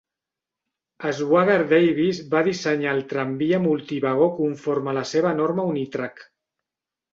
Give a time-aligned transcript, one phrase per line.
[1.17, 6.29] Schwager-Davis va dissenyar el tramvia multivagó conforme a la seva norma UniTrak.